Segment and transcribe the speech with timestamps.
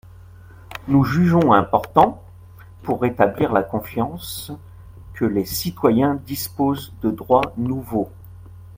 [0.87, 2.23] Nous jugeons important,
[2.81, 4.51] pour rétablir la confiance,
[5.13, 8.09] que les citoyens disposent de droits nouveaux.